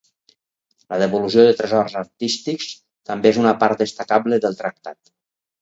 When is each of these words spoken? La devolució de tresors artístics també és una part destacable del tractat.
La 0.93 0.97
devolució 1.01 1.43
de 1.47 1.51
tresors 1.59 1.95
artístics 2.01 2.71
també 3.11 3.33
és 3.35 3.41
una 3.45 3.55
part 3.65 3.85
destacable 3.85 4.45
del 4.47 4.59
tractat. 4.65 5.17